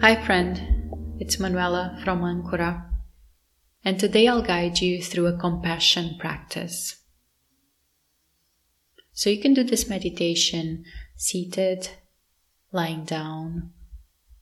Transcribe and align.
Hi, 0.00 0.16
friend. 0.24 0.60
It's 1.20 1.38
Manuela 1.38 2.00
from 2.02 2.22
Ancora, 2.22 2.86
and 3.84 4.00
today 4.00 4.26
I'll 4.26 4.40
guide 4.40 4.80
you 4.80 5.02
through 5.02 5.26
a 5.26 5.36
compassion 5.36 6.16
practice. 6.18 6.96
So 9.12 9.28
you 9.28 9.42
can 9.42 9.52
do 9.52 9.62
this 9.62 9.90
meditation 9.90 10.86
seated, 11.16 11.90
lying 12.72 13.04
down, 13.04 13.72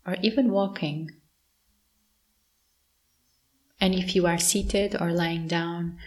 or 0.06 0.16
even 0.22 0.52
walking. 0.52 1.10
And 3.80 3.94
if 3.94 4.14
you 4.14 4.26
are 4.28 4.38
seated 4.38 4.94
or 5.00 5.10
lying 5.10 5.48
down, 5.48 5.98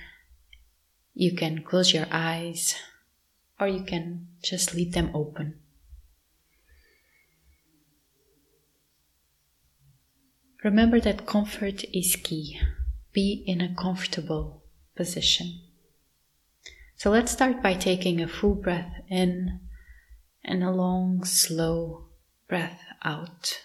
you 1.13 1.36
can 1.36 1.61
close 1.61 1.93
your 1.93 2.07
eyes 2.09 2.75
or 3.61 3.67
you 3.67 3.83
can 3.83 4.27
just 4.43 4.73
leave 4.73 4.93
them 4.93 5.11
open. 5.13 5.59
Remember 10.63 10.99
that 10.99 11.27
comfort 11.27 11.83
is 11.93 12.16
key. 12.16 12.59
Be 13.13 13.43
in 13.45 13.61
a 13.61 13.75
comfortable 13.75 14.63
position. 14.95 15.61
So 16.95 17.11
let's 17.11 17.31
start 17.31 17.61
by 17.61 17.75
taking 17.75 18.19
a 18.19 18.27
full 18.27 18.55
breath 18.55 18.93
in 19.09 19.59
and 20.43 20.63
a 20.63 20.71
long, 20.71 21.23
slow 21.23 22.05
breath 22.47 22.81
out. 23.03 23.59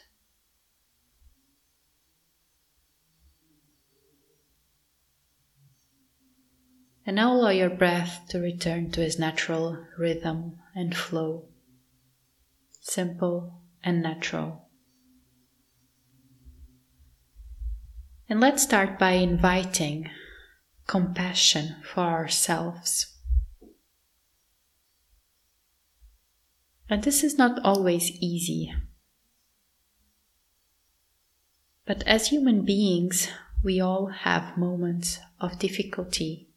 And 7.06 7.14
now 7.14 7.32
allow 7.32 7.50
your 7.50 7.70
breath 7.70 8.26
to 8.30 8.40
return 8.40 8.90
to 8.90 9.00
its 9.00 9.16
natural 9.16 9.86
rhythm 9.96 10.58
and 10.74 10.94
flow. 10.94 11.44
Simple 12.80 13.62
and 13.84 14.02
natural. 14.02 14.68
And 18.28 18.40
let's 18.40 18.64
start 18.64 18.98
by 18.98 19.12
inviting 19.12 20.10
compassion 20.88 21.76
for 21.84 22.00
ourselves. 22.00 23.14
And 26.90 27.04
this 27.04 27.22
is 27.22 27.38
not 27.38 27.60
always 27.64 28.10
easy. 28.20 28.74
But 31.84 32.02
as 32.02 32.28
human 32.28 32.64
beings, 32.64 33.28
we 33.62 33.80
all 33.80 34.06
have 34.06 34.56
moments 34.56 35.20
of 35.40 35.60
difficulty, 35.60 36.48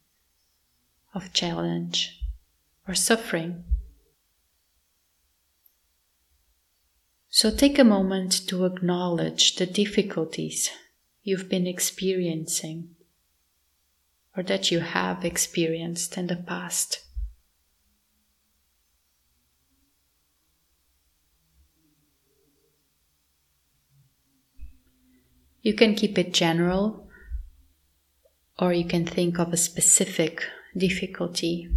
of 1.14 1.32
challenge, 1.32 2.20
or 2.86 2.94
suffering. 2.94 3.64
So 7.28 7.50
take 7.50 7.78
a 7.78 7.84
moment 7.84 8.46
to 8.48 8.64
acknowledge 8.64 9.56
the 9.56 9.66
difficulties 9.66 10.70
you've 11.22 11.48
been 11.48 11.66
experiencing 11.66 12.96
or 14.36 14.42
that 14.44 14.70
you 14.70 14.80
have 14.80 15.24
experienced 15.24 16.16
in 16.16 16.26
the 16.26 16.36
past. 16.36 17.04
You 25.62 25.74
can 25.74 25.94
keep 25.94 26.18
it 26.18 26.32
general 26.32 27.08
or 28.58 28.72
you 28.72 28.84
can 28.84 29.06
think 29.06 29.38
of 29.38 29.52
a 29.52 29.56
specific 29.56 30.44
difficulty. 30.76 31.68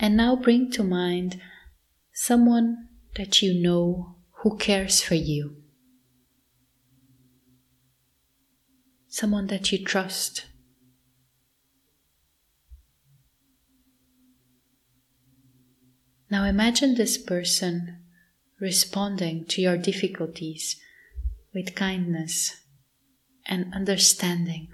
And 0.00 0.16
now 0.16 0.36
bring 0.36 0.70
to 0.72 0.84
mind 0.84 1.40
someone 2.12 2.88
that 3.16 3.42
you 3.42 3.52
know 3.52 4.16
who 4.42 4.56
cares 4.56 5.02
for 5.02 5.16
you, 5.16 5.56
someone 9.08 9.48
that 9.48 9.72
you 9.72 9.84
trust. 9.84 10.46
Now 16.30 16.44
imagine 16.44 16.94
this 16.94 17.18
person 17.18 18.04
responding 18.60 19.46
to 19.46 19.62
your 19.62 19.76
difficulties 19.76 20.76
with 21.54 21.74
kindness 21.74 22.56
and 23.46 23.72
understanding. 23.74 24.68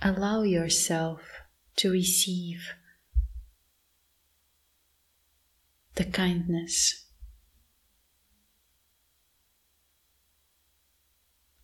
Allow 0.00 0.42
yourself 0.42 1.20
to 1.76 1.90
receive 1.90 2.60
the 5.94 6.04
kindness. 6.04 7.06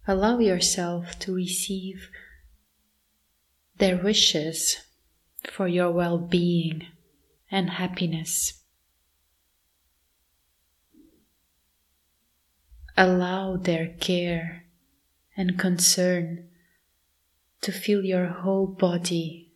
Allow 0.06 0.38
yourself 0.38 1.18
to 1.20 1.34
receive 1.34 2.08
their 3.76 3.96
wishes 3.96 4.78
for 5.50 5.68
your 5.68 5.90
well 5.90 6.18
being 6.18 6.86
and 7.50 7.70
happiness. 7.70 8.59
Allow 13.00 13.56
their 13.56 13.94
care 13.98 14.64
and 15.34 15.58
concern 15.58 16.50
to 17.62 17.72
fill 17.72 18.04
your 18.04 18.26
whole 18.26 18.66
body 18.66 19.50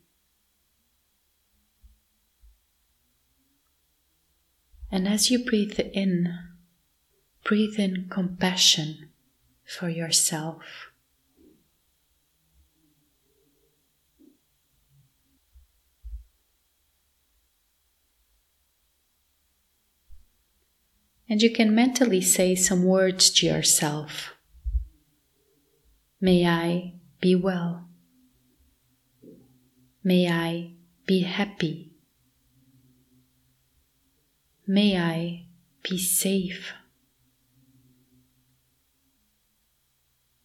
And 4.94 5.08
as 5.08 5.28
you 5.28 5.44
breathe 5.44 5.80
in, 5.80 6.38
breathe 7.42 7.80
in 7.80 8.08
compassion 8.08 9.08
for 9.66 9.88
yourself. 9.88 10.92
And 21.34 21.42
you 21.42 21.50
can 21.50 21.74
mentally 21.74 22.20
say 22.20 22.54
some 22.54 22.84
words 22.84 23.28
to 23.32 23.46
yourself. 23.46 24.34
May 26.20 26.46
I 26.46 26.94
be 27.20 27.34
well. 27.34 27.88
May 30.04 30.28
I 30.28 30.74
be 31.06 31.22
happy. 31.22 31.90
May 34.64 34.96
I 34.96 35.46
be 35.82 35.98
safe. 35.98 36.72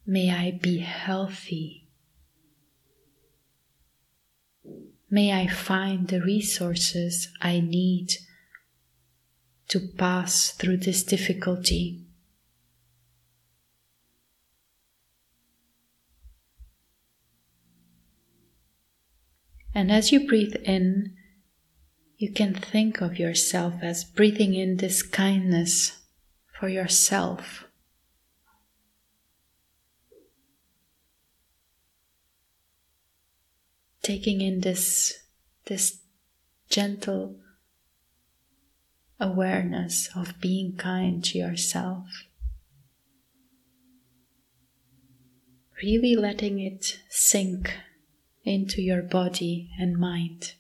May 0.08 0.32
I 0.32 0.58
be 0.60 0.80
healthy. 0.80 1.88
May 5.08 5.40
I 5.40 5.46
find 5.46 6.08
the 6.08 6.20
resources 6.20 7.28
I 7.40 7.60
need 7.60 8.18
to 9.70 9.80
pass 9.80 10.52
through 10.52 10.78
this 10.78 11.04
difficulty. 11.04 12.04
And 19.74 19.92
as 19.92 20.12
you 20.12 20.28
breathe 20.28 20.56
in, 20.66 21.16
you 22.18 22.34
can 22.34 22.54
think 22.54 23.00
of 23.00 23.18
yourself 23.18 23.76
as 23.82 24.04
breathing 24.04 24.56
in 24.56 24.78
this 24.78 25.04
kindness 25.04 26.00
for 26.52 26.68
yourself. 26.68 27.66
Taking 34.02 34.42
in 34.42 34.62
this, 34.62 35.20
this 35.66 36.00
gentle 36.70 37.36
awareness 39.20 40.10
of 40.16 40.40
being 40.40 40.76
kind 40.78 41.24
to 41.26 41.38
yourself. 41.38 42.08
Really 45.82 46.16
letting 46.16 46.60
it 46.60 47.00
sink 47.10 47.74
into 48.44 48.82
your 48.82 49.02
body 49.02 49.70
and 49.80 49.98
mind. 49.98 50.54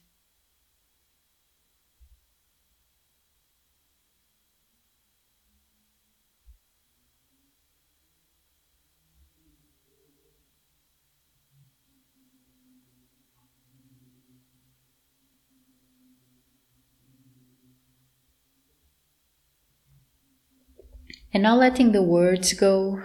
And 21.31 21.43
now 21.43 21.55
letting 21.55 21.91
the 21.91 22.01
words 22.01 22.53
go 22.53 23.03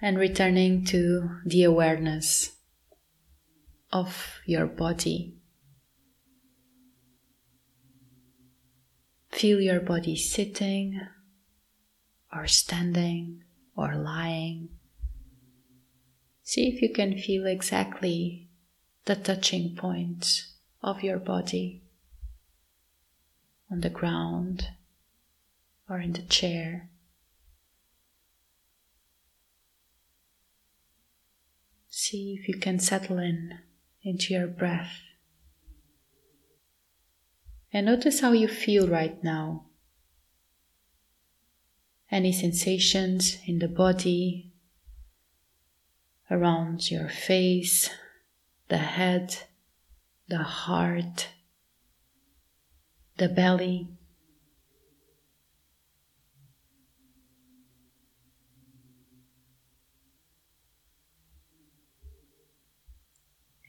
and 0.00 0.18
returning 0.18 0.84
to 0.86 1.40
the 1.44 1.64
awareness 1.64 2.56
of 3.92 4.40
your 4.46 4.66
body. 4.66 5.34
Feel 9.30 9.60
your 9.60 9.80
body 9.80 10.16
sitting 10.16 11.00
or 12.32 12.46
standing 12.46 13.42
or 13.76 13.94
lying. 13.94 14.70
See 16.42 16.68
if 16.68 16.80
you 16.80 16.92
can 16.92 17.18
feel 17.18 17.46
exactly 17.46 18.48
the 19.04 19.16
touching 19.16 19.76
points 19.76 20.54
of 20.82 21.02
your 21.02 21.18
body 21.18 21.82
on 23.70 23.80
the 23.80 23.90
ground 23.90 24.68
or 25.88 25.98
in 25.98 26.12
the 26.12 26.22
chair. 26.22 26.90
See 32.06 32.36
if 32.38 32.48
you 32.48 32.58
can 32.58 32.78
settle 32.80 33.18
in 33.18 33.60
into 34.02 34.34
your 34.34 34.46
breath. 34.46 35.00
And 37.72 37.86
notice 37.86 38.20
how 38.20 38.32
you 38.32 38.46
feel 38.46 38.86
right 38.86 39.24
now. 39.24 39.68
Any 42.10 42.30
sensations 42.30 43.38
in 43.46 43.58
the 43.58 43.68
body, 43.68 44.52
around 46.30 46.90
your 46.90 47.08
face, 47.08 47.88
the 48.68 48.76
head, 48.76 49.38
the 50.28 50.42
heart, 50.42 51.30
the 53.16 53.30
belly. 53.30 53.88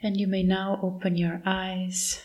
And 0.05 0.15
you 0.15 0.27
may 0.27 0.43
now 0.43 0.79
open 0.83 1.17
your 1.17 1.41
eyes. 1.47 2.21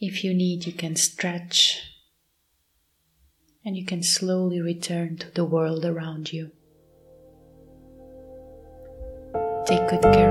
If 0.00 0.24
you 0.24 0.32
need, 0.32 0.64
you 0.66 0.72
can 0.72 0.96
stretch 0.96 1.82
and 3.62 3.76
you 3.76 3.84
can 3.84 4.02
slowly 4.02 4.62
return 4.62 5.18
to 5.18 5.30
the 5.30 5.44
world 5.44 5.84
around 5.84 6.32
you. 6.32 6.50
Take 9.66 9.86
good 9.90 10.00
care. 10.00 10.21